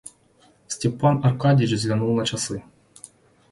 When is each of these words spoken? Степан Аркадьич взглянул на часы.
Степан 0.67 1.21
Аркадьич 1.23 1.73
взглянул 1.73 2.15
на 2.15 2.25
часы. 2.25 2.63